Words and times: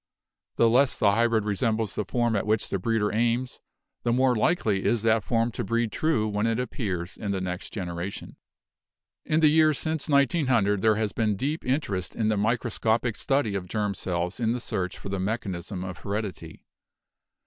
The 0.55 0.67
less 0.67 0.97
the 0.97 1.11
hybrid 1.11 1.45
resembles 1.45 1.93
the 1.93 2.05
form 2.05 2.35
at 2.35 2.47
which 2.47 2.69
the 2.69 2.79
breeder 2.79 3.13
aims, 3.13 3.61
the 4.01 4.11
more 4.11 4.35
likely 4.35 4.83
is 4.83 5.03
that 5.03 5.23
form 5.23 5.51
to 5.51 5.63
breed 5.63 5.91
true 5.91 6.27
when 6.27 6.47
it 6.47 6.59
appears 6.59 7.17
in 7.17 7.29
the 7.29 7.39
next 7.39 7.71
generation. 7.71 8.35
In 9.25 9.41
the 9.41 9.47
years 9.49 9.77
since 9.77 10.09
1900 10.09 10.81
there 10.81 10.95
has 10.95 11.11
been 11.11 11.35
deep 11.37 11.63
interest 11.63 12.15
in 12.15 12.29
the 12.29 12.35
microscopic 12.37 13.15
study 13.15 13.53
of 13.53 13.67
germ 13.67 13.93
cells 13.93 14.39
in 14.39 14.53
the 14.53 14.59
search 14.59 14.97
for 14.97 15.09
the 15.09 15.19
mechanism 15.19 15.83
of 15.83 15.99
heredity. 15.99 16.65